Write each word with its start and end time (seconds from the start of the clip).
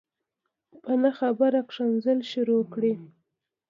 په 0.83 0.91
نه 1.01 1.11
خبره 1.19 1.61
کنځل 1.71 2.19
شروع 2.31 2.63
کړي 2.73 2.93